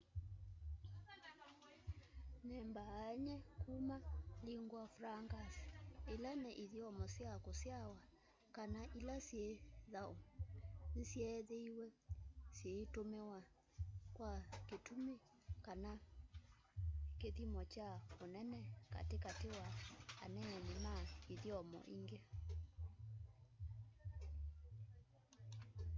nĩ 2.47 2.57
mbaany'e 2.69 3.35
kuma 3.61 3.97
lingua 4.47 4.85
francas 4.97 5.53
ila 6.13 6.31
ni 6.43 6.51
ithyomo 6.63 7.05
sya 7.15 7.31
kũsyawa 7.45 7.97
kana 8.55 8.81
ĩla 8.97 9.15
syĩ 9.27 9.45
thaũ 9.93 10.13
nĩ 10.95 11.03
syeethĩĩwe 11.11 11.85
syĩĩtũmĩwa 12.57 13.39
kwa 14.15 14.31
kĩtũmĩ 14.67 15.15
kana 15.65 15.91
kĩthyĩmo 17.19 17.61
kya 17.73 17.89
ũnene 18.23 18.59
katĩ 18.93 19.17
katĩ 19.25 19.49
wa 19.57 19.67
aneeni 20.23 20.73
ma 20.85 20.93
ithyomo 21.33 21.79
ĩngĩ 21.95 22.19